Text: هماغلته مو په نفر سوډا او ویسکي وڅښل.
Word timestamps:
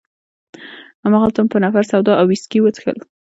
هماغلته 1.05 1.39
مو 1.41 1.51
په 1.53 1.59
نفر 1.65 1.83
سوډا 1.91 2.13
او 2.17 2.25
ویسکي 2.27 2.59
وڅښل. 2.61 2.97